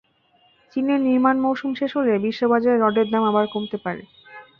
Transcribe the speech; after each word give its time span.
চীনের 0.73 0.99
নির্মাণ 1.07 1.35
মৌসুম 1.41 1.71
শেষ 1.79 1.91
হলে 1.97 2.13
বিশ্ববাজারে 2.25 2.77
রডের 2.77 3.07
দাম 3.09 3.23
আবার 3.31 3.45
কমতে 3.53 3.77
পারে। 3.85 4.03